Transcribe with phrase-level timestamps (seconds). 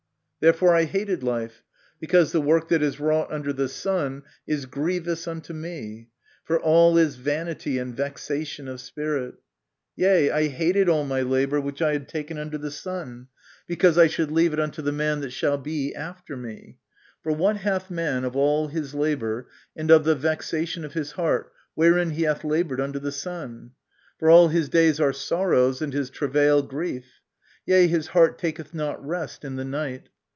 [0.41, 1.61] "Therefore I hated life;
[1.99, 6.09] because the work that is wrought under the sun is grievous unto me:
[6.43, 9.35] for all is vanity and vexation of spirit.
[9.95, 13.27] Yea, I hated all my labour which I had taken under the sun:
[13.67, 16.79] because I should leave it unto the man that shall be after me....
[17.21, 21.53] For what hath man of all his labour, and of the vexation of his heart,
[21.75, 23.73] wherein he hath laboured under the sun?
[24.17, 27.05] For all his days are sorrows, and his travail grief;
[27.67, 30.09] yea, his heart taketh not rest in the night.